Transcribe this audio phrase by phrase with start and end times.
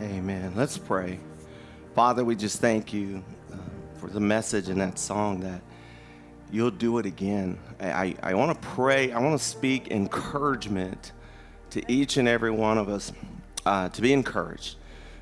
[0.00, 0.52] Amen.
[0.56, 1.18] Let's pray.
[1.94, 3.22] Father, we just thank you
[3.52, 3.56] uh,
[3.98, 5.62] for the message in that song that
[6.50, 7.58] you'll do it again.
[7.80, 11.12] I, I, I want to pray, I want to speak encouragement
[11.70, 13.12] to each and every one of us
[13.66, 14.76] uh, to be encouraged,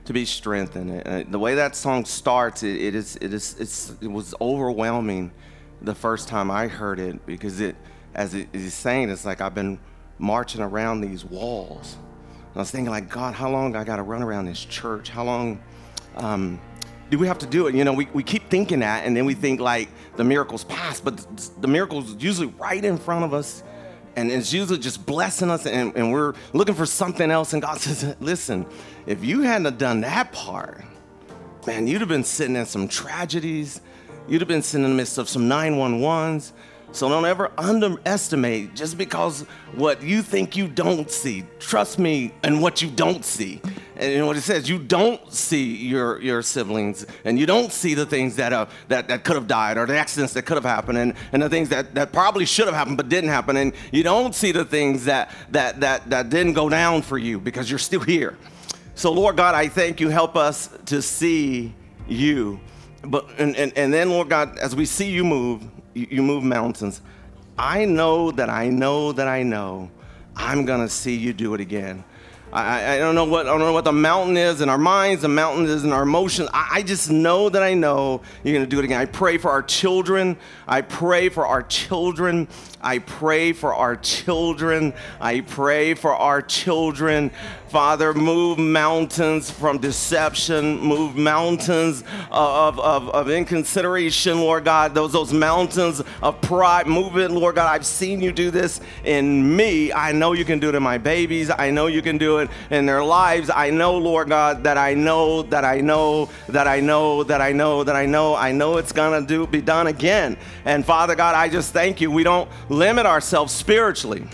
[0.04, 0.90] to be strengthened.
[0.90, 5.32] And the way that song starts, it, it, is, it, is, it was overwhelming
[5.80, 7.76] the first time I heard it because it,
[8.14, 9.78] as he's saying, it's like I've been
[10.18, 11.96] marching around these walls.
[12.52, 15.08] And I was thinking, like, God, how long I got to run around this church?
[15.08, 15.62] How long
[16.16, 16.60] um,
[17.10, 17.74] do we have to do it?
[17.74, 21.04] You know, we, we keep thinking that, and then we think, like, the miracle's past,
[21.04, 21.26] but
[21.60, 23.62] the, miracle's usually right in front of us.
[24.14, 27.54] And it's usually just blessing us, and, and we're looking for something else.
[27.54, 28.66] And God says, Listen,
[29.06, 30.84] if you hadn't done that part,
[31.66, 33.80] man, you'd have been sitting in some tragedies.
[34.28, 36.52] You'd have been sitting in the midst of some 911s.
[36.92, 39.42] So don't ever underestimate just because
[39.74, 41.44] what you think you don't see.
[41.58, 43.62] Trust me in what you don't see.
[43.96, 48.04] And what it says, you don't see your, your siblings and you don't see the
[48.04, 50.98] things that, uh, that, that could have died or the accidents that could have happened
[50.98, 53.56] and, and the things that, that probably should have happened but didn't happen.
[53.56, 57.40] And you don't see the things that, that, that, that didn't go down for you
[57.40, 58.36] because you're still here.
[58.94, 60.10] So Lord God, I thank you.
[60.10, 61.72] Help us to see
[62.06, 62.60] you.
[63.02, 65.62] But, and, and, and then Lord God, as we see you move,
[65.94, 67.00] you, you move mountains.
[67.58, 69.90] I know that I know that I know
[70.36, 72.04] I'm gonna see you do it again.
[72.52, 75.22] I, I, don't know what I don't know what the mountain is in our minds,
[75.22, 76.50] the mountain is in our emotions.
[76.52, 79.00] I, I just know that I know you're gonna do it again.
[79.00, 80.36] I pray for our children.
[80.66, 82.48] I pray for our children.
[82.82, 84.94] I pray for our children.
[85.20, 87.30] I pray for our children.
[87.72, 95.32] Father, move mountains from deception, move mountains of, of, of inconsideration, Lord God, those, those
[95.32, 96.86] mountains of pride.
[96.86, 97.74] Move it, Lord God.
[97.74, 99.90] I've seen you do this in me.
[99.90, 101.50] I know you can do it in my babies.
[101.50, 103.48] I know you can do it in their lives.
[103.48, 107.52] I know, Lord God, that I know, that I know, that I know, that I
[107.52, 108.34] know, that I know.
[108.34, 110.36] I know it's gonna do be done again.
[110.66, 112.10] And Father God, I just thank you.
[112.10, 114.26] We don't limit ourselves spiritually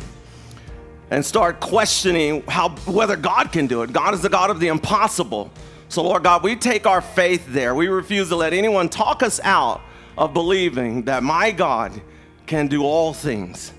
[1.11, 3.93] and start questioning how whether God can do it.
[3.93, 5.51] God is the God of the impossible.
[5.89, 7.75] So Lord God, we take our faith there.
[7.75, 9.81] We refuse to let anyone talk us out
[10.17, 12.01] of believing that my God
[12.47, 13.73] can do all things.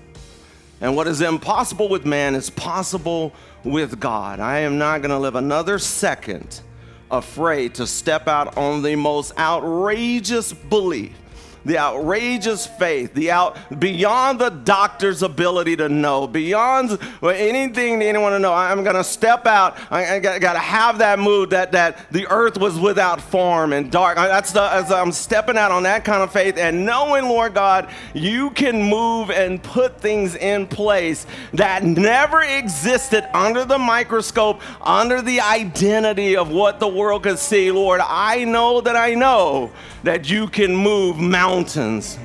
[0.80, 3.32] And what is impossible with man is possible
[3.64, 4.40] with God.
[4.40, 6.62] I am not going to live another second
[7.10, 11.19] afraid to step out on the most outrageous belief
[11.64, 18.38] the outrageous faith, the out beyond the doctor's ability to know, beyond anything anyone to
[18.38, 18.52] know.
[18.52, 19.78] I'm going to step out.
[19.90, 23.90] I, I got to have that mood that that the earth was without form and
[23.90, 24.16] dark.
[24.16, 27.90] That's the as I'm stepping out on that kind of faith and knowing, Lord God,
[28.14, 35.22] you can move and put things in place that never existed under the microscope, under
[35.22, 37.70] the identity of what the world could see.
[37.70, 39.70] Lord, I know that I know
[40.02, 41.49] that you can move mountains,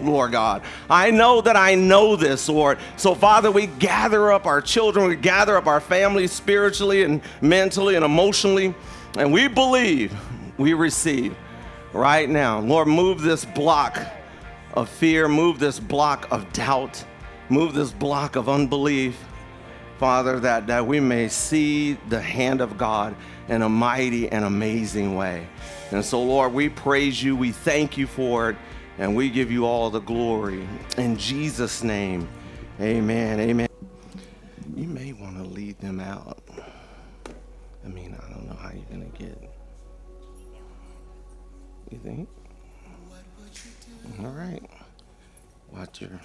[0.01, 0.61] Lord God.
[0.89, 2.77] I know that I know this, Lord.
[2.95, 7.95] So, Father, we gather up our children, we gather up our families spiritually and mentally
[7.95, 8.73] and emotionally,
[9.17, 10.13] and we believe
[10.57, 11.35] we receive
[11.91, 12.59] right now.
[12.59, 13.99] Lord, move this block
[14.73, 17.03] of fear, move this block of doubt,
[17.49, 19.17] move this block of unbelief.
[19.97, 23.15] Father, that, that we may see the hand of God
[23.47, 25.47] in a mighty and amazing way.
[25.91, 28.57] And so, Lord, we praise you, we thank you for it,
[28.97, 30.67] and we give you all the glory.
[30.97, 32.27] In Jesus' name,
[32.79, 33.39] amen.
[33.39, 33.67] Amen.
[34.75, 36.43] You may want to lead them out.
[37.83, 39.37] I mean, I don't know how you're going to get.
[41.91, 42.29] You think?
[44.19, 44.61] All right.
[45.71, 46.19] Watch your.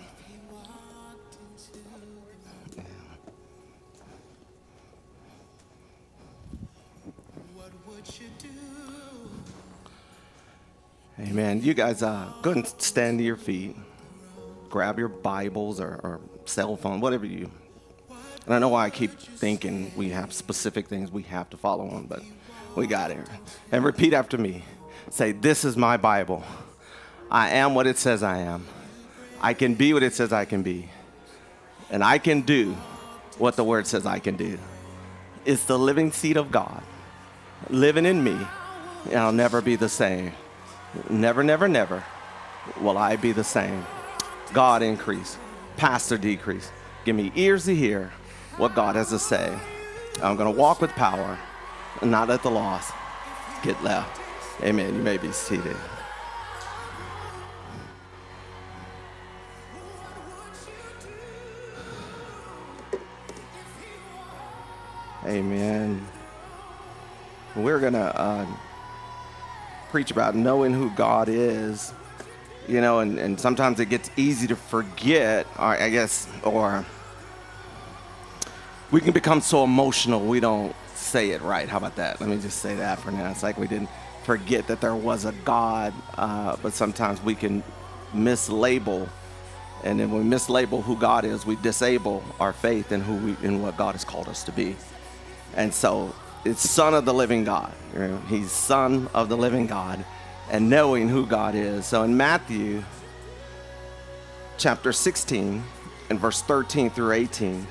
[11.20, 11.60] Amen.
[11.62, 13.76] You guys, uh, go and stand to your feet.
[14.70, 17.50] Grab your Bibles or, or cell phone, whatever you.
[18.46, 21.88] And I know why I keep thinking we have specific things we have to follow
[21.90, 22.22] on, but
[22.74, 23.18] we got it.
[23.70, 24.64] And repeat after me.
[25.10, 26.42] Say, This is my Bible.
[27.30, 28.66] I am what it says I am.
[29.42, 30.88] I can be what it says I can be.
[31.90, 32.72] And I can do
[33.36, 34.58] what the Word says I can do.
[35.44, 36.82] It's the living seed of God
[37.68, 38.38] living in me,
[39.06, 40.32] and I'll never be the same.
[41.08, 42.02] Never, never, never
[42.80, 43.86] will I be the same.
[44.52, 45.38] God increase,
[45.76, 46.70] pastor decrease.
[47.04, 48.12] Give me ears to hear
[48.56, 49.56] what God has to say.
[50.22, 51.38] I'm going to walk with power,
[52.00, 52.90] and not let the loss
[53.62, 54.20] get left.
[54.62, 54.94] Amen.
[54.94, 55.76] You may be seated.
[65.24, 66.06] Amen.
[67.54, 68.20] We're going to.
[68.20, 68.46] Uh,
[69.90, 71.92] preach about knowing who God is,
[72.68, 76.84] you know, and, and sometimes it gets easy to forget, or I guess, or
[78.90, 81.68] we can become so emotional we don't say it right.
[81.68, 82.20] How about that?
[82.20, 83.30] Let me just say that for now.
[83.30, 83.88] It's like we didn't
[84.22, 87.62] forget that there was a God, uh, but sometimes we can
[88.14, 89.08] mislabel.
[89.82, 93.62] And then we mislabel who God is, we disable our faith in who we, in
[93.62, 94.76] what God has called us to be.
[95.56, 96.14] And so
[96.44, 97.72] it's Son of the Living God.
[98.28, 100.04] He's Son of the Living God,
[100.50, 101.86] and knowing who God is.
[101.86, 102.82] So in Matthew
[104.56, 105.62] chapter 16
[106.08, 107.66] and verse 13 through 18,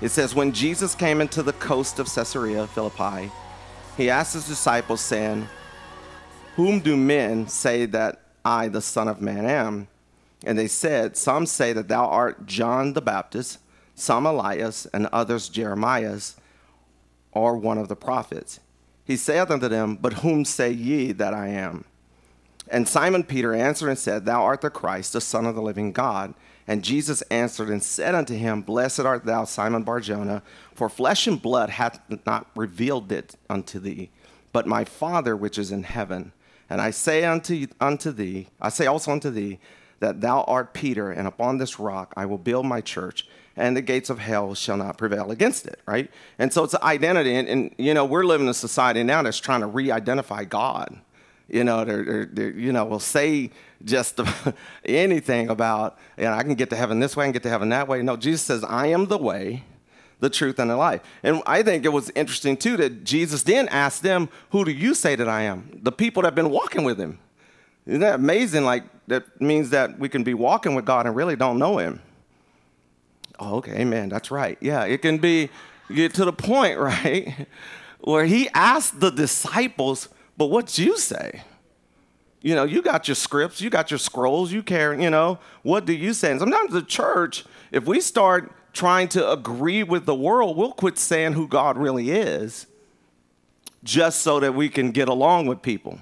[0.00, 3.30] it says, When Jesus came into the coast of Caesarea Philippi,
[3.96, 5.48] he asked his disciples, saying,
[6.56, 9.88] Whom do men say that I, the Son of Man, am?
[10.44, 13.58] And they said, Some say that thou art John the Baptist,
[13.94, 16.36] some Elias, and others Jeremias,
[17.36, 18.60] or one of the prophets.
[19.04, 21.84] He saith unto them, But whom say ye that I am?
[22.68, 25.92] And Simon Peter answered and said, Thou art the Christ, the Son of the living
[25.92, 26.34] God.
[26.66, 30.42] And Jesus answered and said unto him, Blessed art thou, Simon Barjona,
[30.74, 34.10] for flesh and blood hath not revealed it unto thee,
[34.52, 36.32] but my Father which is in heaven.
[36.68, 39.60] And I say unto, unto thee, I say also unto thee,
[40.00, 43.82] that thou art Peter, and upon this rock I will build my church, and the
[43.82, 46.10] gates of hell shall not prevail against it, right?
[46.38, 47.34] And so it's an identity.
[47.34, 50.44] And, and you know, we're living in a society now that's trying to re identify
[50.44, 50.98] God.
[51.48, 53.50] You know, they're, they're, they're, you know, will say
[53.84, 54.20] just
[54.84, 57.48] anything about, you know, I can get to heaven this way, I can get to
[57.48, 58.02] heaven that way.
[58.02, 59.64] No, Jesus says, I am the way,
[60.18, 61.02] the truth, and the life.
[61.22, 64.92] And I think it was interesting, too, that Jesus then asked them, Who do you
[64.94, 65.80] say that I am?
[65.82, 67.18] The people that have been walking with him.
[67.86, 68.64] Isn't that amazing?
[68.64, 72.00] Like, that means that we can be walking with God and really don't know him.
[73.38, 74.08] Oh, okay, amen.
[74.08, 74.58] That's right.
[74.60, 75.50] Yeah, it can be
[75.92, 77.46] get to the point, right?
[78.00, 81.42] Where he asked the disciples, but what do you say?
[82.42, 85.84] You know, you got your scripts, you got your scrolls, you carry, you know, what
[85.84, 86.30] do you say?
[86.30, 90.98] And sometimes the church, if we start trying to agree with the world, we'll quit
[90.98, 92.66] saying who God really is
[93.82, 95.98] just so that we can get along with people.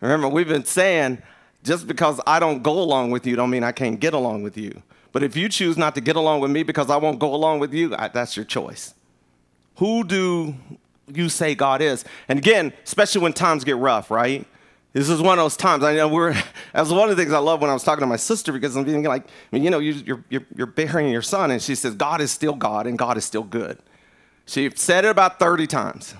[0.00, 1.22] Remember, we've been saying,
[1.62, 4.56] just because I don't go along with you, don't mean I can't get along with
[4.56, 4.82] you.
[5.18, 7.58] But if you choose not to get along with me because I won't go along
[7.58, 8.94] with you, I, that's your choice.
[9.78, 10.54] Who do
[11.12, 12.04] you say God is?
[12.28, 14.46] And again, especially when times get rough, right?
[14.92, 15.82] This is one of those times.
[15.82, 16.34] I know we're.
[16.72, 18.76] That's one of the things I love when I was talking to my sister because
[18.76, 21.74] I'm being like, I mean, you know, you're you're, you're bearing your son, and she
[21.74, 23.80] says, God is still God and God is still good.
[24.46, 26.14] She said it about 30 times.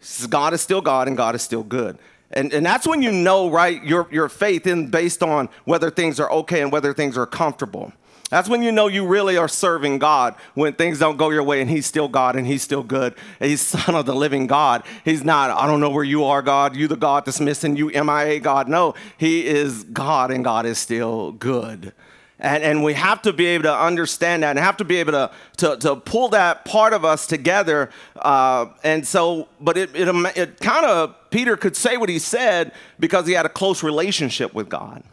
[0.00, 1.96] She says, God is still God and God is still good.
[2.34, 6.20] And, and that's when you know, right, your, your faith in based on whether things
[6.20, 7.92] are okay and whether things are comfortable.
[8.30, 11.60] That's when you know you really are serving God when things don't go your way
[11.60, 13.14] and He's still God and He's still good.
[13.38, 14.82] He's Son of the living God.
[15.04, 16.74] He's not, I don't know where you are, God.
[16.74, 18.68] You the God that's missing, you MIA God.
[18.68, 21.92] No, He is God and God is still good.
[22.40, 25.12] And, and we have to be able to understand that and have to be able
[25.12, 27.90] to, to, to pull that part of us together.
[28.16, 32.72] Uh, and so, but it, it, it kind of, Peter could say what he said
[32.98, 35.04] because he had a close relationship with God.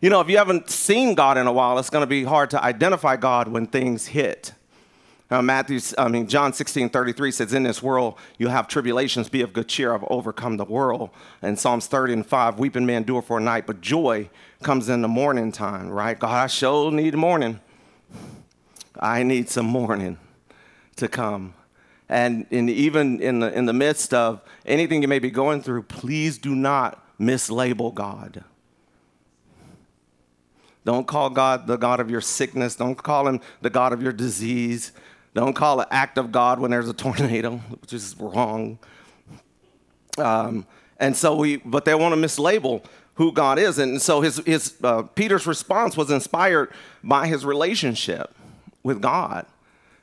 [0.00, 2.50] You know, if you haven't seen God in a while, it's going to be hard
[2.50, 4.54] to identify God when things hit.
[5.30, 9.42] Now, Matthew, I mean, John 16, 33 says, In this world you have tribulations, be
[9.42, 11.10] of good cheer, I've overcome the world.
[11.42, 14.28] And Psalms 30 and 5, weeping may endure for a night, but joy
[14.62, 16.18] comes in the morning time, right?
[16.18, 17.60] God, I sure need morning.
[18.98, 20.18] I need some morning
[20.96, 21.54] to come.
[22.08, 25.84] And in, even in the, in the midst of anything you may be going through,
[25.84, 28.44] please do not mislabel God.
[30.84, 32.74] Don't call God the God of your sickness.
[32.74, 34.92] Don't call him the God of your disease.
[35.34, 38.78] Don't call it act of God when there's a tornado, which is wrong.
[40.18, 40.66] Um,
[40.98, 43.78] and so we, but they want to mislabel who God is.
[43.78, 48.34] And so his, his uh, Peter's response was inspired by his relationship
[48.82, 49.46] with God.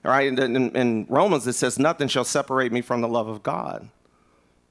[0.05, 3.27] All right, in, in, in Romans it says, "Nothing shall separate me from the love
[3.27, 3.89] of God.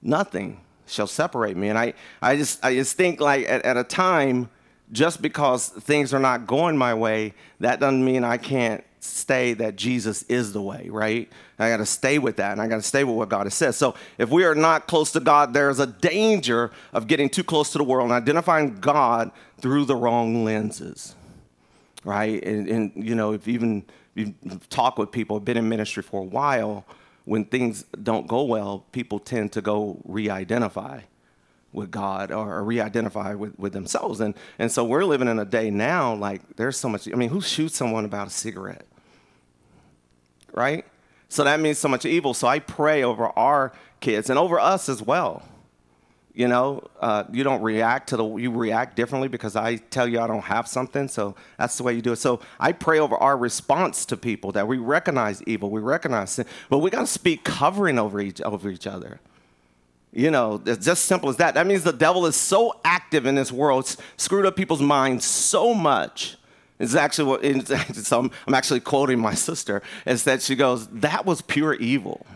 [0.00, 3.84] Nothing shall separate me." And I, I just, I just think like at, at a
[3.84, 4.48] time,
[4.92, 9.76] just because things are not going my way, that doesn't mean I can't stay that
[9.76, 11.28] Jesus is the way, right?
[11.58, 13.54] I got to stay with that and I got to stay with what God has
[13.54, 13.74] said.
[13.74, 17.72] So if we are not close to God, there's a danger of getting too close
[17.72, 21.14] to the world and identifying God through the wrong lenses,
[22.04, 22.42] right?
[22.44, 23.84] And, and you know, if even
[24.14, 24.34] you
[24.70, 26.84] talk with people, been in ministry for a while,
[27.24, 31.00] when things don't go well, people tend to go re identify
[31.72, 34.20] with God or, re identify with, with themselves.
[34.20, 37.06] And, and so we're living in a day now, like, there's so much.
[37.12, 38.86] I mean, who shoots someone about a cigarette?
[40.56, 40.84] Right?
[41.28, 42.34] So that means so much evil.
[42.34, 45.42] So I pray over our kids and over us as well.
[46.34, 50.20] You know, uh, you don't react to the, you react differently because I tell you
[50.20, 51.08] I don't have something.
[51.08, 52.16] So that's the way you do it.
[52.16, 56.46] So I pray over our response to people that we recognize evil, we recognize sin,
[56.68, 59.18] but we got to speak covering over each, over each other.
[60.12, 61.54] You know, it's just simple as that.
[61.54, 65.24] That means the devil is so active in this world, it's screwed up people's minds
[65.24, 66.36] so much.
[66.78, 71.24] It's actually what, it's, I'm, I'm actually quoting my sister, is that she goes, that
[71.24, 72.26] was pure evil.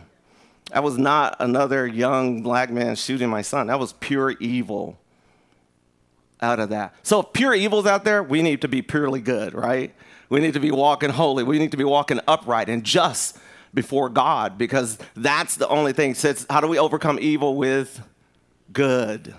[0.73, 3.67] That was not another young black man shooting my son.
[3.67, 4.99] That was pure evil
[6.41, 6.95] out of that.
[7.03, 9.93] So if pure evil's out there, we need to be purely good, right?
[10.29, 11.43] We need to be walking holy.
[11.43, 13.37] We need to be walking upright and just
[13.75, 16.15] before God because that's the only thing.
[16.15, 18.01] Says, how do we overcome evil with
[18.73, 19.35] good?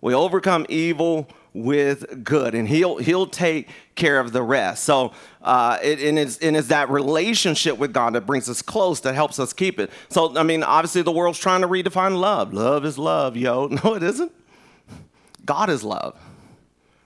[0.00, 4.84] We overcome evil with good, and he'll he'll take care of the rest.
[4.84, 9.00] So, uh, it, and, it's, and it's that relationship with God that brings us close,
[9.00, 9.90] that helps us keep it.
[10.10, 12.52] So, I mean, obviously, the world's trying to redefine love.
[12.52, 13.68] Love is love, yo.
[13.84, 14.32] No, it isn't.
[15.44, 16.18] God is love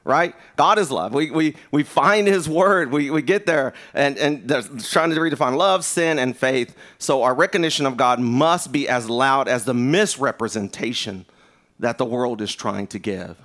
[0.04, 0.34] right?
[0.56, 1.12] God is love.
[1.12, 5.16] We, we, we find his word, we, we get there, and, and they're trying to
[5.16, 6.74] redefine love, sin, and faith.
[6.98, 11.26] So our recognition of God must be as loud as the misrepresentation
[11.78, 13.36] that the world is trying to give.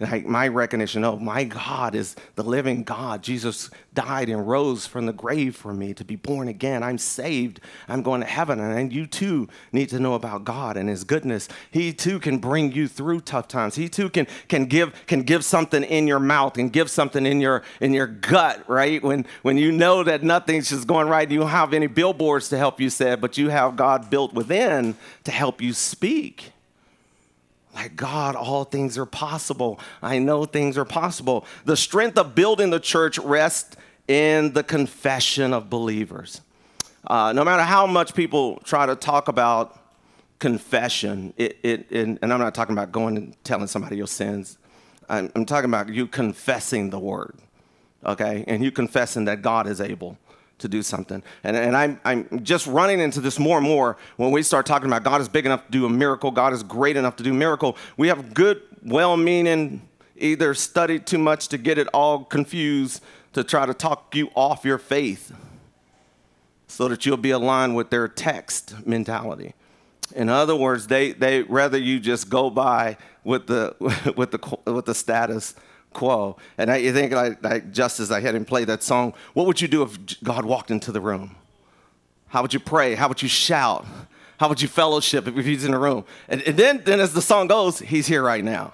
[0.00, 3.22] Like my recognition, oh, my God is the living God.
[3.22, 6.82] Jesus died and rose from the grave for me to be born again.
[6.82, 7.60] I'm saved.
[7.86, 8.58] I'm going to heaven.
[8.58, 11.48] And you too need to know about God and his goodness.
[11.70, 13.76] He too can bring you through tough times.
[13.76, 17.40] He too can, can, give, can give something in your mouth and give something in
[17.40, 19.00] your, in your gut, right?
[19.00, 22.58] When, when you know that nothing's just going right, you don't have any billboards to
[22.58, 26.53] help you say but you have God built within to help you speak.
[27.74, 29.80] Like, God, all things are possible.
[30.00, 31.44] I know things are possible.
[31.64, 33.76] The strength of building the church rests
[34.06, 36.40] in the confession of believers.
[37.06, 39.78] Uh, no matter how much people try to talk about
[40.38, 44.56] confession, it, it, it, and I'm not talking about going and telling somebody your sins,
[45.08, 47.36] I'm, I'm talking about you confessing the word,
[48.06, 48.44] okay?
[48.46, 50.16] And you confessing that God is able
[50.58, 51.22] to do something.
[51.42, 54.88] And, and I'm, I'm just running into this more and more when we start talking
[54.88, 57.32] about God is big enough to do a miracle, God is great enough to do
[57.32, 57.76] miracle.
[57.96, 63.42] We have good, well meaning, either studied too much to get it all confused to
[63.42, 65.32] try to talk you off your faith
[66.68, 69.54] so that you'll be aligned with their text mentality.
[70.14, 73.74] In other words, they, they rather you just go by with the,
[74.16, 75.54] with the, with the status
[75.94, 76.36] quo.
[76.58, 79.60] And I, think, like, like just as I had him play that song, what would
[79.60, 81.36] you do if God walked into the room?
[82.28, 82.94] How would you pray?
[82.94, 83.86] How would you shout?
[84.38, 86.04] How would you fellowship if he's in the room?
[86.28, 88.72] And, and then, then as the song goes, he's here right now.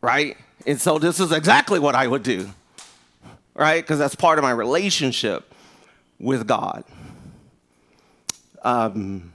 [0.00, 0.36] Right?
[0.66, 2.50] And so this is exactly what I would do.
[3.54, 3.82] Right?
[3.82, 5.54] Because that's part of my relationship
[6.18, 6.84] with God.
[8.62, 9.32] Um,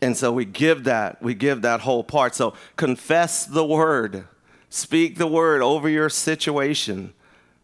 [0.00, 2.34] and so we give that, we give that whole part.
[2.34, 4.26] So confess the word
[4.74, 7.12] Speak the word over your situation.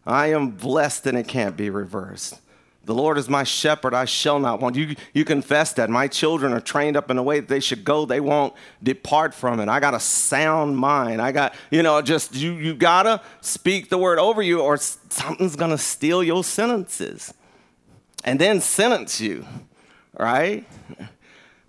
[0.07, 2.39] I am blessed and it can't be reversed.
[2.85, 4.77] The Lord is my shepherd, I shall not want.
[4.77, 5.89] You, you confess that.
[5.89, 8.05] My children are trained up in a way that they should go.
[8.05, 9.67] They won't depart from it.
[9.67, 11.21] I got a sound mind.
[11.21, 15.57] I got, you know, just you, you gotta speak the word over you or something's
[15.57, 17.33] gonna steal your sentences
[18.23, 19.45] and then sentence you,
[20.17, 20.65] right?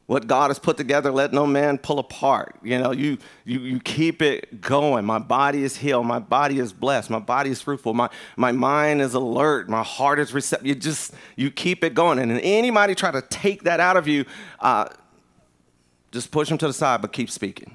[0.07, 2.57] What God has put together, let no man pull apart.
[2.63, 5.05] You know, you, you, you keep it going.
[5.05, 6.07] My body is healed.
[6.07, 7.09] My body is blessed.
[7.09, 7.95] My body is fruitful.
[7.95, 9.69] My, my mind is alert.
[9.69, 10.67] My heart is receptive.
[10.67, 12.19] You just, you keep it going.
[12.19, 14.25] And anybody try to take that out of you,
[14.61, 14.89] uh,
[16.11, 17.75] just push them to the side, but keep speaking.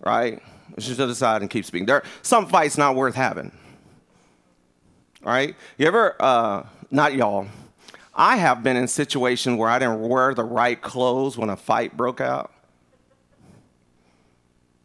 [0.00, 0.42] Right?
[0.74, 1.86] Push them to the side and keep speaking.
[1.86, 3.52] There some fights not worth having.
[5.22, 5.54] Right?
[5.78, 7.46] You ever, uh, not y'all,
[8.16, 11.96] I have been in situations where I didn't wear the right clothes when a fight
[11.96, 12.50] broke out.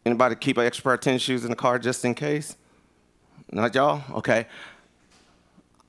[0.04, 2.56] Anybody keep an extra pair of tennis shoes in the car just in case?
[3.50, 4.02] Not y'all?
[4.18, 4.46] Okay.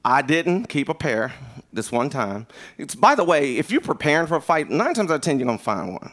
[0.05, 1.33] I didn't keep a pair
[1.71, 2.47] this one time.
[2.77, 5.39] It's, by the way, if you're preparing for a fight, nine times out of ten
[5.39, 6.11] you're gonna find one,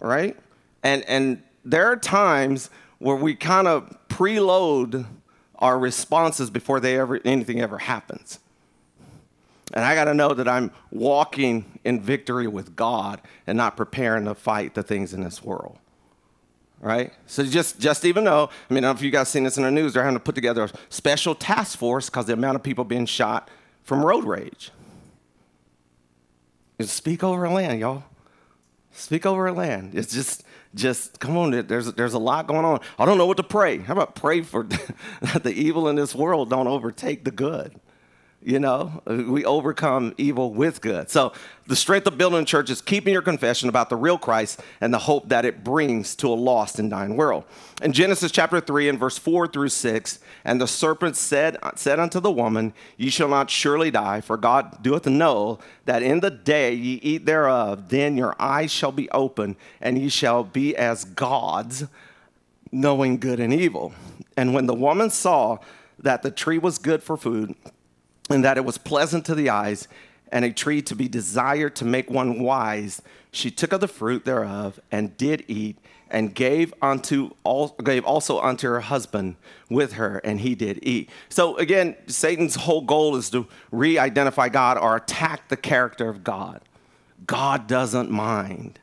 [0.00, 0.36] right?
[0.82, 5.06] And and there are times where we kind of preload
[5.56, 8.38] our responses before they ever anything ever happens.
[9.72, 14.24] And I got to know that I'm walking in victory with God and not preparing
[14.24, 15.78] to fight the things in this world.
[16.80, 17.12] Right?
[17.26, 19.58] So just, just even though, I mean, I don't know if you guys seen this
[19.58, 22.56] in the news, they're having to put together a special task force because the amount
[22.56, 23.50] of people being shot
[23.84, 24.70] from road rage.
[26.80, 28.04] Just speak over land, y'all.
[28.92, 29.94] Speak over land.
[29.94, 30.42] It's just,
[30.74, 31.50] just come on.
[31.50, 32.80] There's, there's a lot going on.
[32.98, 33.78] I don't know what to pray.
[33.78, 34.64] How about pray for
[35.20, 37.78] that the evil in this world don't overtake the good?
[38.42, 41.10] You know, we overcome evil with good.
[41.10, 41.34] So,
[41.66, 44.94] the strength of building a church is keeping your confession about the real Christ and
[44.94, 47.44] the hope that it brings to a lost and dying world.
[47.82, 52.18] In Genesis chapter 3 and verse 4 through 6, and the serpent said, said unto
[52.18, 56.72] the woman, Ye shall not surely die, for God doeth know that in the day
[56.72, 61.84] ye eat thereof, then your eyes shall be open, and ye shall be as gods,
[62.72, 63.92] knowing good and evil.
[64.34, 65.58] And when the woman saw
[65.98, 67.54] that the tree was good for food,
[68.30, 69.88] and that it was pleasant to the eyes,
[70.32, 73.02] and a tree to be desired to make one wise.
[73.32, 75.76] She took of the fruit thereof and did eat,
[76.12, 79.36] and gave unto all, gave also unto her husband
[79.68, 81.08] with her, and he did eat.
[81.28, 86.62] So again, Satan's whole goal is to re-identify God or attack the character of God.
[87.26, 88.80] God doesn't mind.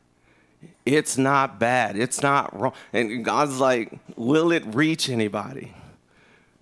[0.86, 1.98] It's not bad.
[1.98, 2.72] It's not wrong.
[2.94, 5.74] And God's like, will it reach anybody?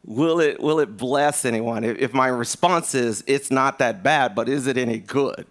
[0.06, 1.84] Will it will it bless anyone?
[1.84, 5.46] If, my response is it's not that bad but is it any good?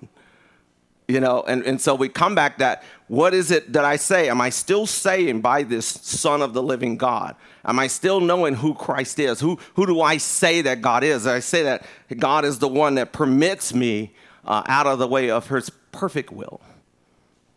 [1.09, 4.29] You know and, and so we come back that what is it that i say?
[4.29, 7.37] Am i still saying by this son of the living god?
[7.65, 9.41] Am i still knowing who christ is?
[9.41, 11.27] Who, who do i say that god is?
[11.27, 11.85] I say that
[12.17, 14.15] god is the one that permits me
[14.47, 16.61] uh, out of the way of his perfect will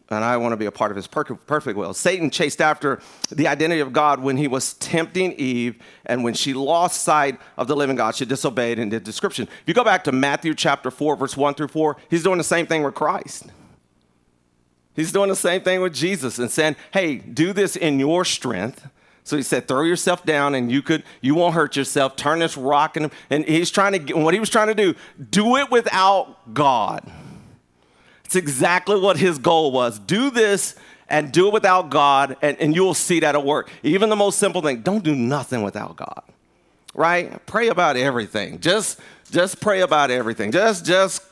[0.10, 1.94] and I want to be a part of his perfect will.
[1.94, 6.54] Satan chased after the identity of God when he was tempting Eve, and when she
[6.54, 9.48] lost sight of the living God, she disobeyed and did description.
[9.48, 12.44] If you go back to Matthew chapter 4, verse 1 through 4, he's doing the
[12.44, 13.48] same thing with Christ.
[14.96, 18.88] He's doing the same thing with Jesus and saying, hey, do this in your strength.
[19.24, 22.16] So he said, throw yourself down and you could, you won't hurt yourself.
[22.16, 22.96] Turn this rock.
[22.98, 24.96] And, and he's trying to, get what he was trying to do,
[25.30, 27.12] do it without God.
[28.28, 30.00] It's exactly what his goal was.
[30.00, 30.76] Do this
[31.08, 33.70] and do it without God, and, and you will see that it'll work.
[33.84, 36.24] Even the most simple thing, don't do nothing without God.
[36.94, 37.46] Right?
[37.46, 38.60] Pray about everything.
[38.60, 39.00] Just
[39.32, 40.52] just pray about everything.
[40.52, 41.24] Just just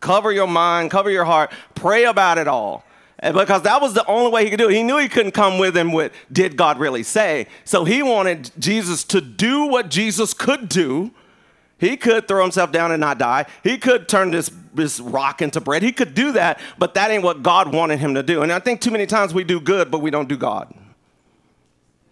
[0.00, 2.84] cover your mind, cover your heart, pray about it all.
[3.22, 4.74] Because that was the only way he could do it.
[4.74, 7.46] He knew he couldn't come with him with did God really say?
[7.64, 11.12] So he wanted Jesus to do what Jesus could do
[11.82, 13.44] he could throw himself down and not die.
[13.64, 15.82] He could turn this, this rock into bread.
[15.82, 18.40] He could do that, but that ain't what God wanted him to do.
[18.42, 20.72] And I think too many times we do good, but we don't do God.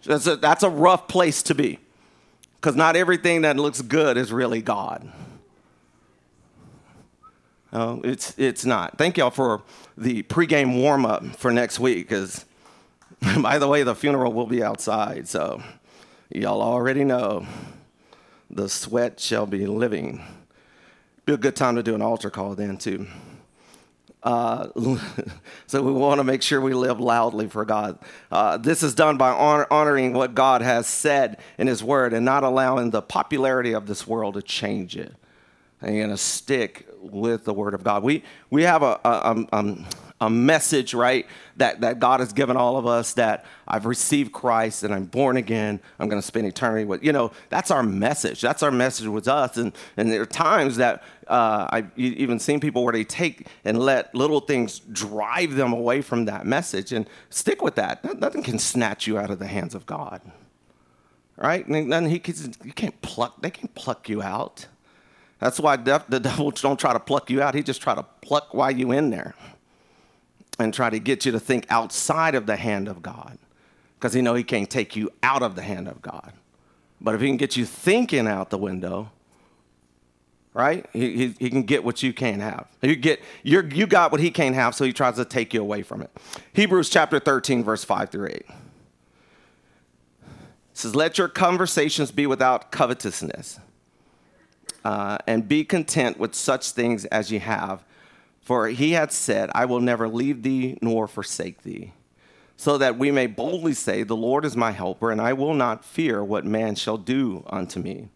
[0.03, 1.79] That's a, that's a rough place to be
[2.55, 5.09] because not everything that looks good is really God.
[7.71, 8.97] Oh, it's, it's not.
[8.97, 9.61] Thank y'all for
[9.97, 12.43] the pregame warm up for next week because,
[13.41, 15.29] by the way, the funeral will be outside.
[15.29, 15.63] So
[16.29, 17.47] y'all already know
[18.53, 20.23] the sweat shall be living.
[21.25, 23.07] Be a good time to do an altar call then, too.
[24.23, 24.67] Uh,
[25.67, 27.97] so we want to make sure we live loudly for God.
[28.31, 32.25] Uh, this is done by honor, honoring what God has said in His Word and
[32.25, 35.13] not allowing the popularity of this world to change it.
[35.81, 38.03] And you're going to stick with the Word of God.
[38.03, 39.77] We, we have a, a, a,
[40.21, 41.25] a message, right,
[41.57, 45.35] that, that God has given all of us that I've received Christ and I'm born
[45.35, 45.79] again.
[45.99, 48.39] I'm going to spend eternity with, you know, that's our message.
[48.39, 49.57] That's our message with us.
[49.57, 53.79] And, and there are times that uh, I've even seen people where they take and
[53.79, 58.19] let little things drive them away from that message and stick with that.
[58.19, 60.21] Nothing can snatch you out of the hands of God,
[61.35, 61.65] right?
[61.65, 64.67] And then he can, you can't pluck, they can't pluck you out.
[65.39, 67.55] That's why the devil don't try to pluck you out.
[67.55, 69.33] He just try to pluck while you in there
[70.61, 73.37] and try to get you to think outside of the hand of God
[73.95, 76.33] because he know he can't take you out of the hand of God.
[76.99, 79.11] But if he can get you thinking out the window,
[80.53, 80.85] right?
[80.93, 82.67] He, he, he, can get what you can't have.
[82.81, 85.61] You get you you got what he can't have, so he tries to take you
[85.61, 86.11] away from it.
[86.53, 88.33] Hebrews chapter 13, verse 5 through 8.
[88.33, 88.47] It
[90.73, 93.59] says, Let your conversations be without covetousness,
[94.83, 97.83] uh, and be content with such things as ye have
[98.51, 101.93] for he had said, I will never leave thee nor forsake thee,
[102.57, 105.85] so that we may boldly say, The Lord is my helper, and I will not
[105.85, 108.09] fear what man shall do unto me.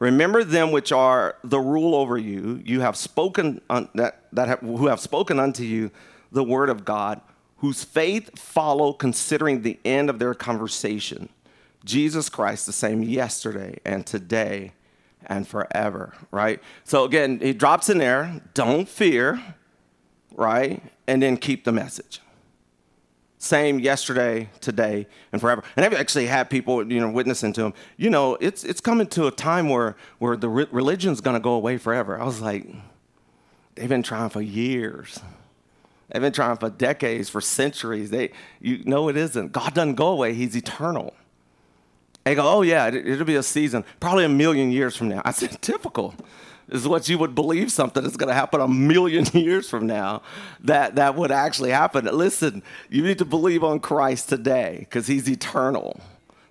[0.00, 4.58] Remember them which are the rule over you, you have spoken un- that, that have,
[4.58, 5.92] who have spoken unto you
[6.32, 7.20] the word of God,
[7.58, 11.28] whose faith follow considering the end of their conversation.
[11.84, 14.72] Jesus Christ, the same yesterday and today
[15.26, 16.60] and forever, right?
[16.82, 19.40] So again, he drops in there, don't fear
[20.36, 20.80] right?
[21.08, 22.20] And then keep the message.
[23.38, 25.62] Same yesterday, today, and forever.
[25.76, 27.74] And I've actually had people, you know, witnessing to them.
[27.96, 31.40] You know, it's it's coming to a time where where the re- religion's going to
[31.40, 32.18] go away forever.
[32.20, 32.66] I was like,
[33.74, 35.20] they've been trying for years.
[36.08, 38.10] They've been trying for decades, for centuries.
[38.10, 39.52] They, you know, it isn't.
[39.52, 40.34] God doesn't go away.
[40.34, 41.14] He's eternal.
[42.24, 45.22] They go, oh yeah, it, it'll be a season, probably a million years from now.
[45.24, 46.14] I said, typical.
[46.68, 50.22] Is what you would believe something that's going to happen a million years from now
[50.60, 52.04] that that would actually happen.
[52.06, 56.00] Listen, you need to believe on Christ today because he's eternal.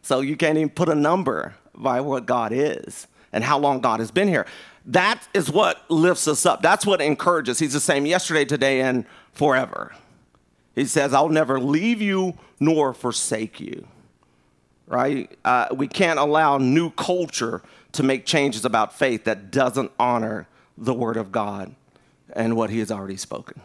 [0.01, 3.99] So you can't even put a number by what God is and how long God
[3.99, 4.45] has been here.
[4.85, 6.61] That is what lifts us up.
[6.61, 7.59] That's what encourages.
[7.59, 9.93] He's the same yesterday, today, and forever.
[10.75, 13.87] He says, I'll never leave you nor forsake you.
[14.87, 15.35] Right?
[15.43, 17.63] Uh, we can't allow new culture
[17.95, 21.73] to make changes about faith that doesn't honor the Word of God
[22.33, 23.61] and what He has already spoken.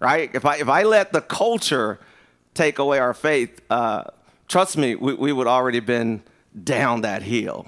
[0.00, 0.30] Right?
[0.34, 1.98] If I, if I let the culture
[2.54, 4.04] take away our faith, uh,
[4.46, 6.22] trust me, we, we would already been
[6.64, 7.66] down that hill.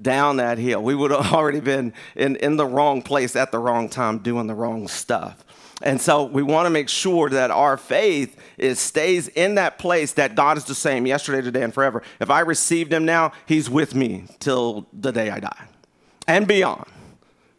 [0.00, 0.82] Down that hill.
[0.82, 4.46] We would have already been in, in the wrong place at the wrong time doing
[4.46, 5.44] the wrong stuff.
[5.82, 10.14] And so we want to make sure that our faith is stays in that place
[10.14, 12.02] that God is the same yesterday, today, and forever.
[12.18, 15.66] If I received him now, he's with me till the day I die
[16.26, 16.86] and beyond.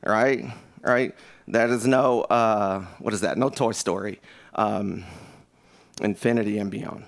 [0.03, 0.45] Right?
[0.81, 1.13] Right?
[1.47, 3.37] That is no, uh, what is that?
[3.37, 4.19] No Toy Story.
[4.55, 5.03] Um,
[6.01, 7.03] infinity and beyond.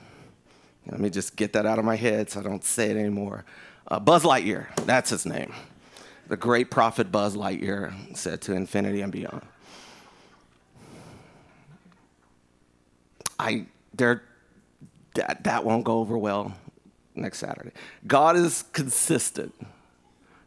[0.86, 3.45] Let me just get that out of my head so I don't say it anymore.
[3.88, 5.54] Uh, Buzz Lightyear, that's his name.
[6.28, 9.41] The great prophet Buzz Lightyear said to infinity and beyond.
[13.39, 14.23] I there
[15.15, 16.54] that that won't go over well
[17.15, 17.71] next Saturday.
[18.06, 19.56] God is consistent,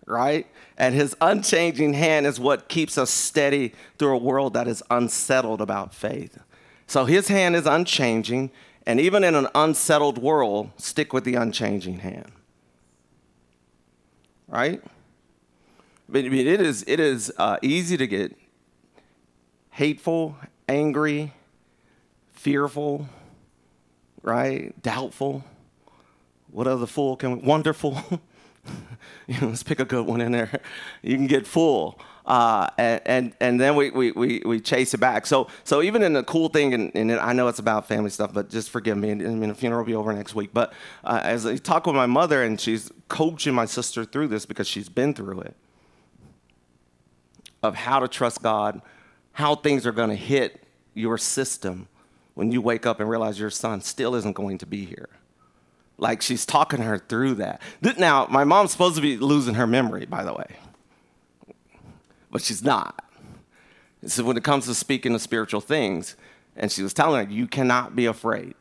[0.07, 0.47] right?
[0.77, 5.61] And his unchanging hand is what keeps us steady through a world that is unsettled
[5.61, 6.39] about faith.
[6.87, 8.51] So his hand is unchanging,
[8.87, 12.33] and even in an unsettled world, stick with the unchanging hand.
[14.49, 14.83] Right?
[16.15, 18.37] I mean, it is, it is uh, easy to get
[19.71, 20.37] hateful,
[20.69, 21.33] angry,
[22.43, 23.09] fearful,
[24.21, 24.75] right?
[24.83, 25.45] Doubtful.
[26.51, 27.47] What other fool can we?
[27.47, 27.97] Wonderful.
[29.29, 30.61] you know, let's pick a good one in there.
[31.03, 32.01] You can get full.
[32.27, 35.25] Uh, and, and, and then we, we, we, we, chase it back.
[35.25, 38.33] So, so even in the cool thing, and, and, I know it's about family stuff,
[38.35, 39.13] but just forgive me.
[39.13, 40.51] I mean, the funeral will be over next week.
[40.53, 40.73] But
[41.05, 44.67] uh, as I talk with my mother, and she's coaching my sister through this because
[44.67, 45.55] she's been through it,
[47.63, 48.83] of how to trust God,
[49.31, 51.87] how things are going to hit your system
[52.35, 55.09] when you wake up and realize your son still isn't going to be here.
[55.99, 57.61] Like she's talking her through that.
[57.99, 60.57] Now, my mom's supposed to be losing her memory, by the way,
[62.31, 63.05] but she's not.
[64.07, 66.17] So when it comes to speaking of spiritual things,
[66.57, 68.55] and she was telling her, you cannot be afraid.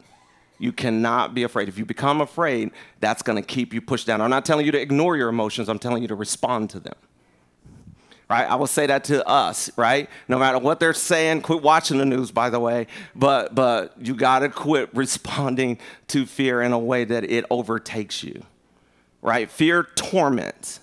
[0.60, 1.68] You cannot be afraid.
[1.68, 4.22] If you become afraid, that's going to keep you pushed down.
[4.22, 6.96] I'm not telling you to ignore your emotions, I'm telling you to respond to them
[8.32, 8.50] right?
[8.50, 10.10] I will say that to us, right?
[10.30, 14.16] No matter what they're saying, quit watching the news, by the way, but, but you
[14.16, 18.42] got to quit responding to fear in a way that it overtakes you,
[19.22, 19.52] right?
[19.52, 20.80] Fear torments.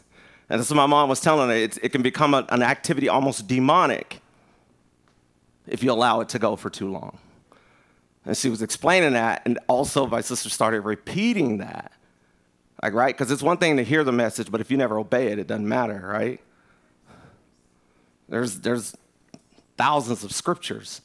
[0.50, 1.62] And is what my mom was telling me.
[1.62, 4.20] it can become a, an activity almost demonic
[5.66, 7.16] if you allow it to go for too long.
[8.26, 11.92] And she was explaining that, and also my sister started repeating that.
[12.82, 13.16] Like, right?
[13.16, 15.46] Because it's one thing to hear the message, but if you never obey it, it
[15.46, 16.42] doesn't matter, right?
[18.28, 18.96] There's, there's
[19.76, 21.00] thousands of scriptures.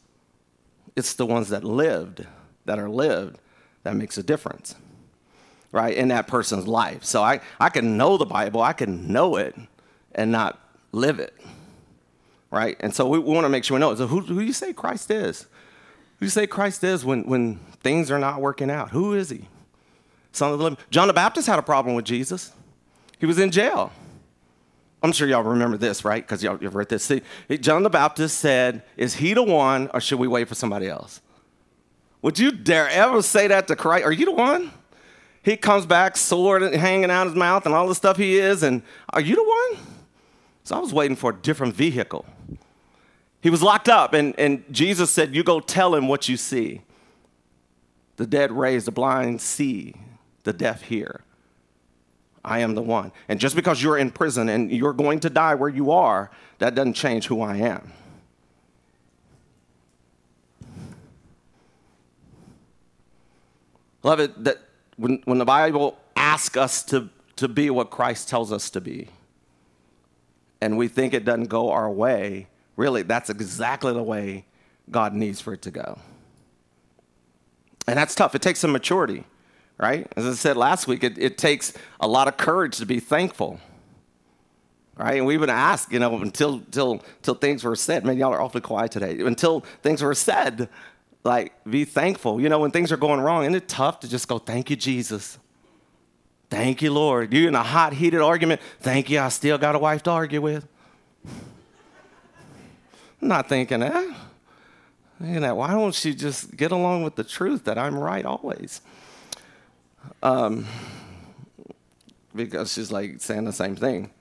[0.96, 2.26] It's the ones that lived,
[2.66, 3.38] that are lived,
[3.84, 4.76] that makes a difference,
[5.72, 7.04] right, in that person's life.
[7.04, 9.56] So I, I can know the Bible, I can know it
[10.14, 10.60] and not
[10.92, 11.34] live it,
[12.52, 12.78] right?
[12.80, 13.98] And so we, we want to make sure we know it.
[13.98, 15.44] So who, who do you say Christ is?
[15.44, 18.92] Who do you say Christ is when, when things are not working out?
[18.92, 19.48] Who is he?
[20.32, 20.80] Son of the living.
[20.90, 22.52] John the Baptist had a problem with Jesus.
[23.20, 23.92] He was in jail.
[25.04, 26.24] I'm sure y'all remember this, right?
[26.24, 27.04] Because y'all you've read this.
[27.04, 27.22] See,
[27.60, 31.22] John the Baptist said, Is he the one, or should we wait for somebody else?
[32.22, 34.06] Would you dare ever say that to Christ?
[34.06, 34.72] Are you the one?
[35.44, 38.82] He comes back, sword hanging out his mouth, and all the stuff he is, and
[39.10, 39.86] are you the one?
[40.64, 42.26] So I was waiting for a different vehicle.
[43.42, 46.82] He was locked up, and, and Jesus said, You go tell him what you see.
[48.16, 49.96] The dead raise, the blind see,
[50.44, 51.26] the deaf hear.
[52.46, 53.12] I am the one.
[53.28, 56.30] And just because you're in prison and you're going to die where you are,
[56.60, 57.92] that doesn't change who I am.
[64.04, 64.58] Love it that
[64.98, 69.08] when, when the Bible asks us to, to be what Christ tells us to be,
[70.60, 74.46] and we think it doesn't go our way, really, that's exactly the way
[74.92, 76.00] God needs for it to go.
[77.88, 78.36] And that's tough.
[78.36, 79.26] It takes some maturity
[79.78, 80.08] right?
[80.16, 83.60] As I said last week, it, it takes a lot of courage to be thankful.
[84.96, 85.18] Right?
[85.18, 88.06] And we even asked, you know, until, until, until things were said.
[88.06, 89.20] Man, y'all are awfully quiet today.
[89.20, 90.70] Until things were said,
[91.24, 92.40] like, be thankful.
[92.40, 94.76] You know, when things are going wrong, isn't it tough to just go, thank you,
[94.76, 95.40] Jesus?
[96.50, 97.34] Thank you, Lord.
[97.34, 98.62] You're in a hot, heated argument.
[98.82, 100.68] Thank you, I still got a wife to argue with.
[103.20, 104.16] I'm not thinking that.
[105.20, 108.82] Thinking that, why don't she just get along with the truth that I'm right always?
[110.22, 110.66] Um,
[112.36, 114.12] because she's like saying the same thing.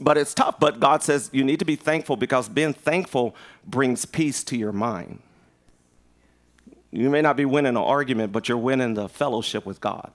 [0.00, 0.58] But it's tough.
[0.58, 3.34] But God says you need to be thankful because being thankful
[3.66, 5.20] brings peace to your mind.
[6.90, 10.10] You may not be winning an argument, but you're winning the fellowship with God.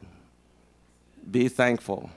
[1.29, 2.09] Be thankful.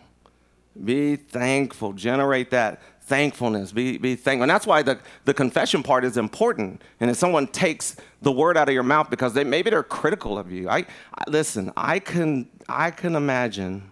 [0.82, 1.92] Be thankful.
[1.92, 3.73] Generate that thankfulness.
[3.73, 4.42] Be, be thankful.
[4.42, 6.83] And that's why the, the confession part is important.
[7.01, 10.38] And if someone takes the word out of your mouth because they maybe they're critical
[10.38, 10.68] of you.
[10.68, 10.79] I,
[11.14, 13.90] I listen, I can I can imagine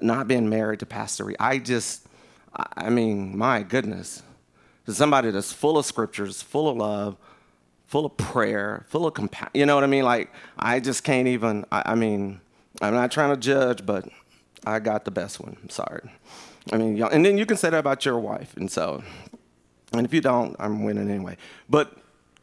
[0.00, 1.36] not being married to Pastor Reed.
[1.40, 2.06] I just
[2.76, 4.22] I mean, my goodness.
[4.86, 7.16] To somebody that's full of scriptures, full of love,
[7.86, 9.50] full of prayer, full of compassion.
[9.54, 10.04] You know what I mean?
[10.04, 12.40] Like, I just can't even, I, I, mean,
[12.82, 14.06] I'm not trying to judge, but
[14.66, 15.56] I got the best one.
[15.62, 16.10] I'm sorry.
[16.72, 18.56] I mean, and then you can say that about your wife.
[18.56, 19.02] And so,
[19.92, 21.36] and if you don't, I'm winning anyway.
[21.68, 21.96] But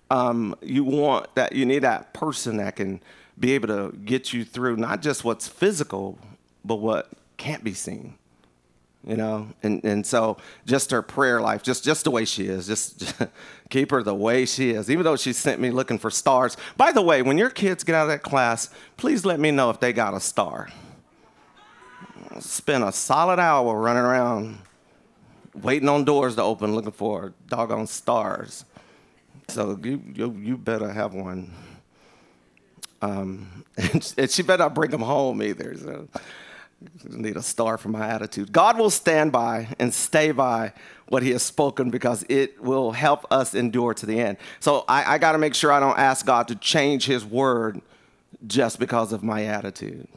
[0.09, 3.01] um, you want that, you need that person that can
[3.39, 6.19] be able to get you through not just what's physical,
[6.63, 8.15] but what can't be seen
[9.03, 12.67] you know and, and so just her prayer life just just the way she is
[12.67, 13.15] just, just,
[13.69, 16.91] keep her the way she is even though she sent me looking for stars by
[16.91, 19.79] the way when your kids get out of that class please let me know if
[19.79, 20.69] they got a star
[22.39, 24.57] spend a solid hour running around
[25.53, 28.65] waiting on doors to open looking for doggone stars
[29.47, 31.51] so you you, you better have one
[33.01, 36.07] um, and, and she better not bring them home either so
[37.09, 38.51] need a star for my attitude.
[38.51, 40.73] God will stand by and stay by
[41.07, 44.37] what He has spoken because it will help us endure to the end.
[44.59, 47.81] So I, I got to make sure I don't ask God to change His word
[48.47, 50.07] just because of my attitude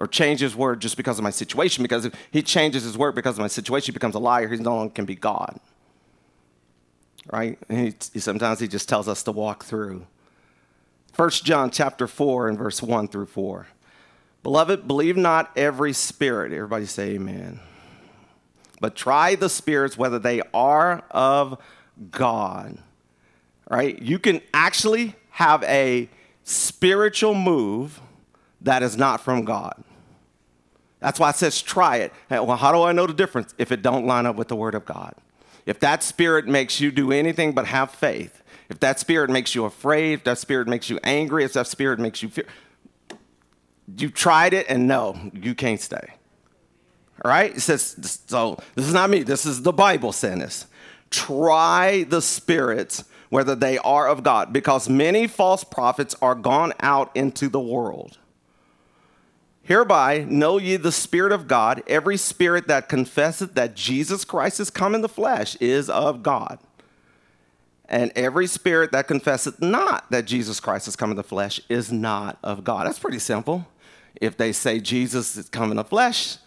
[0.00, 1.82] or change His word just because of my situation.
[1.82, 4.48] Because if He changes His word because of my situation, He becomes a liar.
[4.48, 5.60] He no longer can be God.
[7.30, 7.58] Right?
[7.68, 10.06] He, he, sometimes He just tells us to walk through.
[11.14, 13.66] 1 John chapter 4 and verse 1 through 4.
[14.42, 16.50] Beloved, believe not every spirit.
[16.50, 17.60] Everybody say amen.
[18.80, 21.60] But try the spirits whether they are of
[22.10, 22.78] God.
[23.68, 24.00] Right?
[24.00, 26.08] You can actually have a
[26.42, 28.00] spiritual move
[28.62, 29.84] that is not from God.
[31.00, 32.12] That's why it says try it.
[32.30, 34.74] Well, how do I know the difference if it don't line up with the word
[34.74, 35.14] of God?
[35.66, 39.64] If that spirit makes you do anything but have faith, if that spirit makes you
[39.64, 42.46] afraid, if that spirit makes you angry, if that spirit makes you fear,
[43.96, 46.14] you tried it and no, you can't stay.
[47.24, 47.56] All right?
[47.56, 50.66] It says, so this is not me, this is the Bible saying this.
[51.10, 57.14] Try the spirits whether they are of God, because many false prophets are gone out
[57.14, 58.18] into the world.
[59.70, 61.84] Hereby know ye the Spirit of God.
[61.86, 66.58] Every spirit that confesseth that Jesus Christ is come in the flesh is of God.
[67.88, 71.92] And every spirit that confesseth not that Jesus Christ is come in the flesh is
[71.92, 72.84] not of God.
[72.84, 73.68] That's pretty simple.
[74.20, 76.38] If they say Jesus is come in the flesh,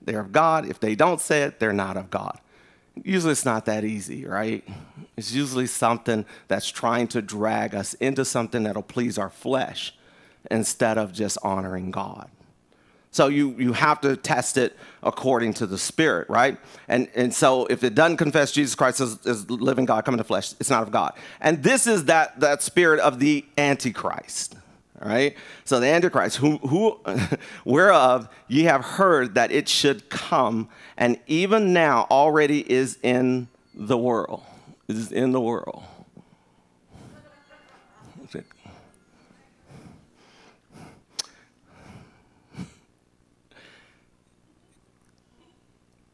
[0.00, 0.68] they're of God.
[0.68, 2.40] If they don't say it, they're not of God.
[3.04, 4.66] Usually it's not that easy, right?
[5.16, 9.94] It's usually something that's trying to drag us into something that'll please our flesh
[10.50, 12.28] instead of just honoring God.
[13.12, 16.58] So you, you have to test it according to the Spirit, right?
[16.88, 20.24] And, and so if it doesn't confess Jesus Christ as, as living God coming to
[20.24, 21.12] flesh, it's not of God.
[21.38, 24.56] And this is that, that spirit of the Antichrist.
[25.04, 27.00] Right, So the Antichrist, who, who,
[27.64, 33.98] whereof ye have heard that it should come, and even now already is in the
[33.98, 34.44] world.
[34.86, 35.82] Is in the world.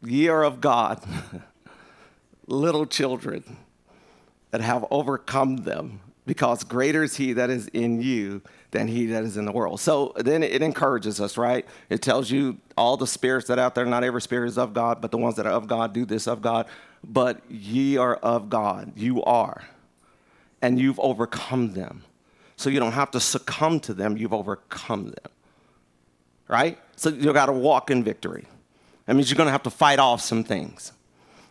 [0.08, 1.02] Ye are of God,
[2.46, 3.58] little children
[4.50, 9.24] that have overcome them, because greater is he that is in you than he that
[9.24, 9.80] is in the world.
[9.80, 11.66] So then it encourages us, right?
[11.88, 15.00] It tells you all the spirits that out there, not every spirit is of God,
[15.00, 16.66] but the ones that are of God do this of God.
[17.02, 18.92] But ye are of God.
[18.96, 19.62] You are.
[20.60, 22.02] And you've overcome them.
[22.56, 25.32] So you don't have to succumb to them, you've overcome them.
[26.48, 26.78] Right?
[26.96, 28.46] So you got to walk in victory.
[29.08, 30.92] That means you're going to have to fight off some things.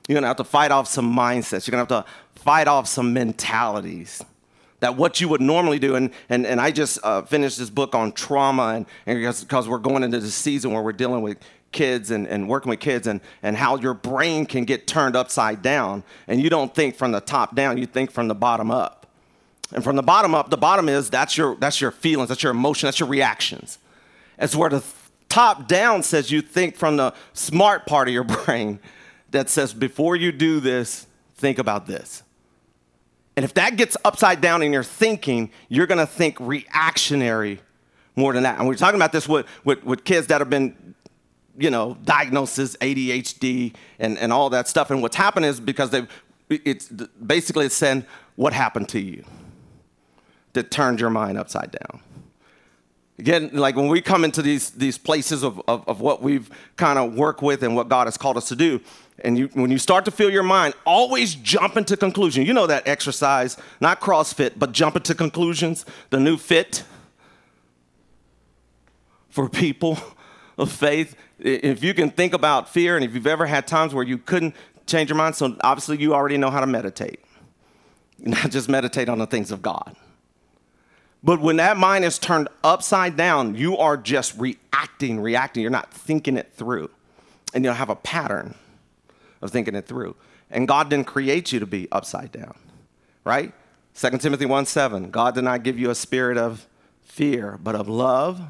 [0.07, 1.65] You're going to have to fight off some mindsets.
[1.65, 4.23] You're going to have to fight off some mentalities
[4.79, 7.95] that what you would normally do and, and, and i just uh, finished this book
[7.95, 11.35] on trauma and, and because, because we're going into this season where we're dealing with
[11.71, 15.63] kids and, and working with kids and, and how your brain can get turned upside
[15.63, 19.07] down and you don't think from the top down you think from the bottom up
[19.73, 22.51] and from the bottom up the bottom is that's your that's your feelings that's your
[22.51, 23.79] emotion that's your reactions
[24.37, 24.83] it's where the
[25.29, 28.79] top down says you think from the smart part of your brain
[29.31, 32.23] that says before you do this think about this
[33.35, 37.59] And if that gets upside down in your thinking, you're going to think reactionary
[38.15, 38.57] more than that.
[38.57, 40.95] And we're talking about this with, with, with kids that have been,
[41.57, 44.89] you know, diagnosis, ADHD, and, and all that stuff.
[44.89, 46.07] And what's happened is because they've,
[46.49, 49.23] it's basically it's saying, what happened to you
[50.53, 52.01] that turned your mind upside down?
[53.19, 56.99] Again, like when we come into these, these places of, of, of what we've kind
[56.99, 58.79] of worked with and what God has called us to do,
[59.23, 62.45] and you, when you start to feel your mind, always jump into conclusion.
[62.45, 66.83] You know that exercise, not CrossFit, but jump into conclusions, the new fit
[69.29, 69.97] for people
[70.57, 71.15] of faith.
[71.39, 74.55] If you can think about fear, and if you've ever had times where you couldn't
[74.85, 77.19] change your mind, so obviously you already know how to meditate,
[78.19, 79.95] not just meditate on the things of God.
[81.27, 85.61] But when that mind is turned upside down, you are just reacting, reacting.
[85.61, 86.89] You're not thinking it through.
[87.53, 88.55] And you'll have a pattern
[89.41, 90.15] of thinking it through.
[90.49, 92.57] And God didn't create you to be upside down,
[93.25, 93.53] right?
[93.93, 96.65] 2 Timothy 1 7, God did not give you a spirit of
[97.03, 98.41] fear, but of love,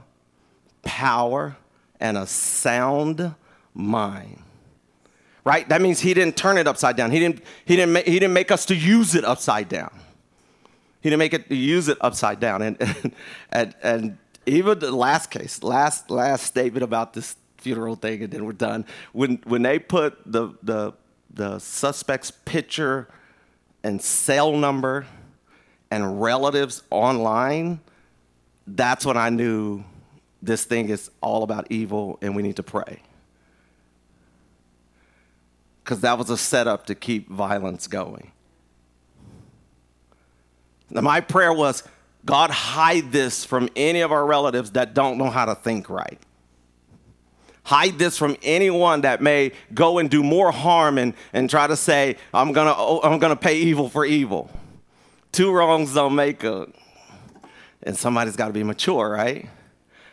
[0.83, 1.57] power,
[1.99, 3.33] and a sound
[3.73, 4.43] mind.
[5.43, 5.67] Right?
[5.67, 7.09] That means he didn't turn it upside down.
[7.09, 9.89] He didn't, he didn't, he didn't make us to use it upside down.
[11.01, 12.61] He didn't make it use it upside down.
[12.61, 13.15] And, and,
[13.51, 18.45] and, and even the last case, last, last statement about this funeral thing, and then
[18.45, 18.85] we're done.
[19.13, 20.93] When, when they put the, the,
[21.33, 23.07] the suspect's picture
[23.83, 25.05] and cell number
[25.91, 27.79] and relatives online,
[28.65, 29.83] that's when I knew
[30.41, 33.01] this thing is all about evil and we need to pray.
[35.83, 38.31] Because that was a setup to keep violence going.
[40.89, 41.83] Now, my prayer was
[42.25, 46.19] God, hide this from any of our relatives that don't know how to think right.
[47.63, 51.75] Hide this from anyone that may go and do more harm and, and try to
[51.75, 54.49] say, I'm gonna, oh, I'm gonna pay evil for evil.
[55.31, 56.67] Two wrongs don't make a,
[57.83, 59.49] and somebody's gotta be mature, right?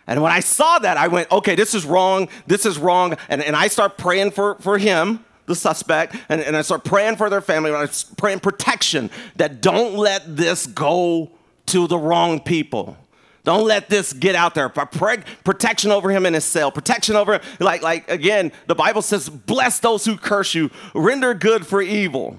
[0.06, 3.16] And when I saw that, I went, okay, this is wrong, this is wrong.
[3.28, 7.16] And, and I start praying for, for him, the suspect, and, and I start praying
[7.16, 11.30] for their family, and I praying protection that don't let this go
[11.66, 12.96] to the wrong people.
[13.44, 14.70] Don't let this get out there.
[14.70, 16.72] Pray, protection over him in his cell.
[16.72, 17.40] Protection over him.
[17.60, 22.38] Like, like again, the Bible says, bless those who curse you, render good for evil.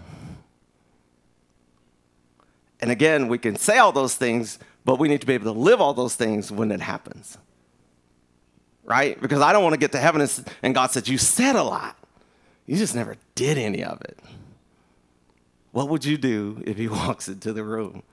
[2.82, 5.60] And again, we can say all those things, but we need to be able to
[5.60, 7.38] live all those things when it happens.
[8.84, 9.20] Right?
[9.20, 10.28] Because I don't want to get to heaven
[10.64, 11.98] and God said, You said a lot.
[12.66, 14.18] You just never did any of it.
[15.72, 18.04] What would you do if he walks into the room?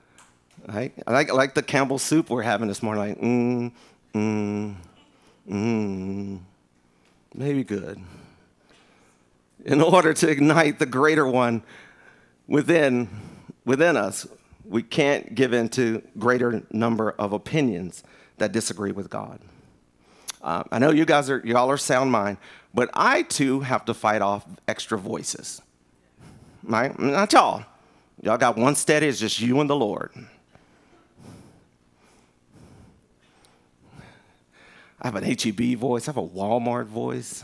[0.67, 0.93] Right?
[1.07, 3.71] Like, like the Campbell soup we're having this morning, like, mmm,
[4.13, 4.75] mmm,
[5.49, 6.39] mmm,
[7.33, 7.99] maybe good.
[9.65, 11.63] In order to ignite the greater one
[12.47, 13.09] within,
[13.65, 14.27] within us,
[14.65, 18.03] we can't give in to greater number of opinions
[18.37, 19.39] that disagree with God.
[20.41, 22.37] Uh, I know you guys are, y'all are sound mind,
[22.73, 25.61] but I too have to fight off extra voices.
[26.63, 26.97] Right?
[26.97, 27.65] Not y'all.
[28.21, 30.11] Y'all got one steady, it's just you and the Lord.
[35.01, 36.07] I have an HEB voice.
[36.07, 37.43] I have a Walmart voice.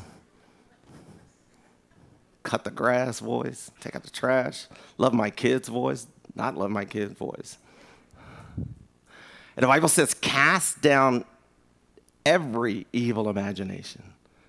[2.43, 3.69] Cut the grass voice.
[3.81, 4.67] Take out the trash.
[4.97, 6.07] Love my kids' voice.
[6.35, 7.57] Not love my kids' voice.
[8.57, 11.25] And the Bible says, cast down
[12.25, 14.03] every evil imagination.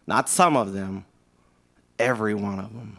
[0.06, 1.04] Not some of them,
[1.98, 2.98] every one of them.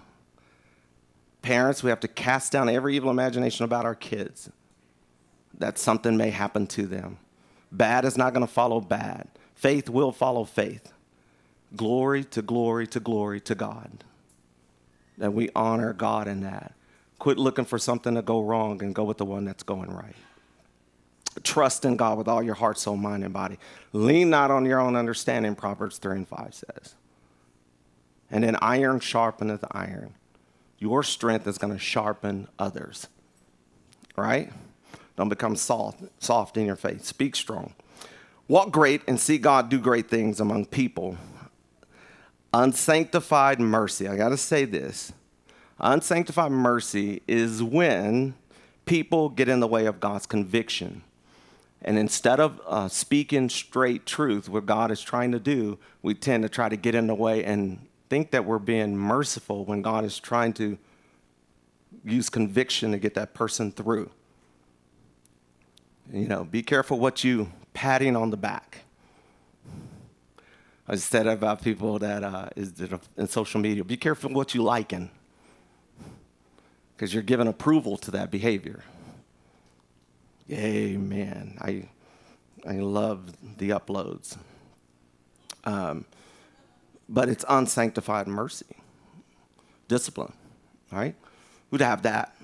[1.41, 4.49] Parents, we have to cast down every evil imagination about our kids
[5.57, 7.17] that something may happen to them.
[7.71, 9.27] Bad is not going to follow bad.
[9.55, 10.91] Faith will follow faith.
[11.75, 14.03] Glory to glory to glory to God.
[15.17, 16.73] That we honor God in that.
[17.19, 20.15] Quit looking for something to go wrong and go with the one that's going right.
[21.43, 23.57] Trust in God with all your heart, soul, mind, and body.
[23.93, 26.95] Lean not on your own understanding, Proverbs 3 and 5 says.
[28.29, 30.13] And then iron sharpeneth iron.
[30.77, 33.07] Your strength is going to sharpen others.
[34.17, 34.51] Right?
[35.15, 37.05] Don't become soft, soft in your faith.
[37.05, 37.73] Speak strong.
[38.47, 41.17] Walk great and see God do great things among people.
[42.53, 45.13] Unsanctified mercy, I got to say this.
[45.79, 48.35] Unsanctified mercy is when
[48.85, 51.03] people get in the way of God's conviction.
[51.81, 56.43] And instead of uh, speaking straight truth, what God is trying to do, we tend
[56.43, 60.05] to try to get in the way and think that we're being merciful when God
[60.05, 60.77] is trying to
[62.03, 64.11] use conviction to get that person through.
[66.11, 68.79] You know, be careful what you patting on the back.
[70.87, 72.73] I said about people that uh, is
[73.17, 73.83] in social media.
[73.83, 75.09] Be careful what you liking,
[76.95, 78.83] because you're giving approval to that behavior.
[80.51, 81.57] Amen.
[81.61, 81.89] I,
[82.67, 84.37] I love the uploads.
[85.63, 86.05] Um,
[87.07, 88.65] but it's unsanctified mercy,
[89.87, 90.33] discipline,
[90.91, 91.15] right?
[91.69, 92.35] Who'd have that?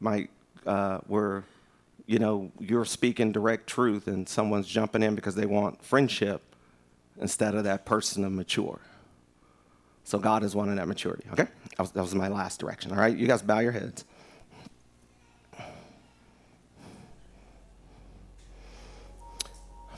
[0.00, 0.28] My,
[0.66, 1.44] uh, where,
[2.06, 6.42] you know, you're speaking direct truth and someone's jumping in because they want friendship
[7.20, 8.80] instead of that person to mature.
[10.04, 11.46] So God is wanting that maturity, okay?
[11.70, 13.16] That was, that was my last direction, all right?
[13.16, 14.04] You guys bow your heads.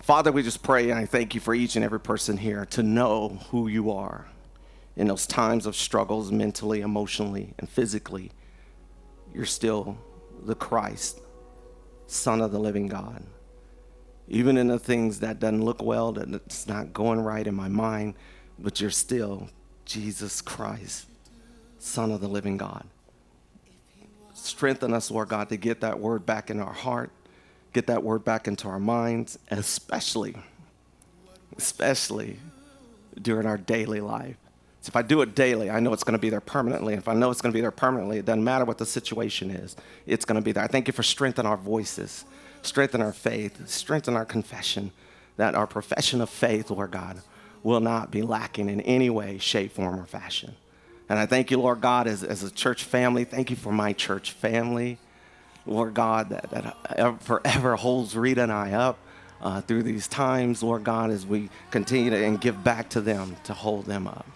[0.06, 2.84] Father, we just pray and I thank you for each and every person here to
[2.84, 4.28] know who you are
[4.94, 8.30] in those times of struggles mentally, emotionally, and physically.
[9.34, 9.98] You're still
[10.44, 11.18] the Christ,
[12.06, 13.24] Son of the living God.
[14.28, 17.66] Even in the things that doesn't look well, that it's not going right in my
[17.66, 18.14] mind,
[18.60, 19.48] but you're still
[19.86, 21.06] Jesus Christ,
[21.80, 22.86] Son of the living God.
[24.34, 27.10] Strengthen us, Lord God, to get that word back in our heart
[27.76, 30.34] get that word back into our minds, especially,
[31.58, 32.38] especially
[33.20, 34.36] during our daily life.
[34.80, 36.94] So if I do it daily, I know it's going to be there permanently.
[36.94, 39.50] If I know it's going to be there permanently, it doesn't matter what the situation
[39.50, 40.64] is, it's going to be there.
[40.64, 42.24] I thank you for strengthening our voices,
[42.62, 44.90] strengthen our faith, strengthen our confession,
[45.36, 47.20] that our profession of faith, Lord God,
[47.62, 50.54] will not be lacking in any way, shape, form, or fashion.
[51.10, 53.24] And I thank you, Lord God, as, as a church family.
[53.24, 54.98] Thank you for my church family.
[55.66, 58.98] Lord God, that, that forever holds Rita and I up
[59.40, 63.36] uh, through these times, Lord God, as we continue to and give back to them
[63.44, 64.26] to hold them up,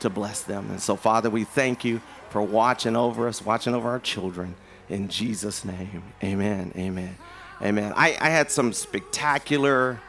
[0.00, 0.70] to bless them.
[0.70, 2.00] And so, Father, we thank you
[2.30, 4.54] for watching over us, watching over our children.
[4.88, 7.16] In Jesus' name, amen, amen,
[7.62, 7.92] amen.
[7.96, 10.00] I, I had some spectacular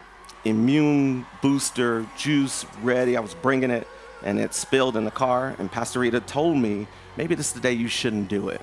[0.43, 3.15] immune booster juice ready.
[3.15, 3.87] I was bringing it,
[4.23, 5.55] and it spilled in the car.
[5.59, 8.61] And Pastor Rita told me, maybe this is the day you shouldn't do it.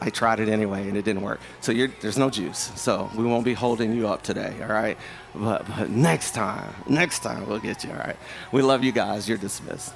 [0.00, 1.40] I tried it anyway and it didn't work.
[1.60, 2.70] So there's no juice.
[2.76, 4.98] So we won't be holding you up today, all right?
[5.34, 8.16] But, but next time, next time we'll get you, all right?
[8.52, 9.28] We love you guys.
[9.28, 9.92] You're dismissed.